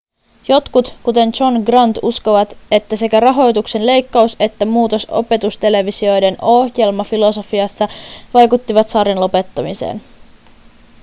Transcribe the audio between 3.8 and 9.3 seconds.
leikkaus että muutos opetustelevisioiden ohjelmafilosofiassa vaikuttivat sarjan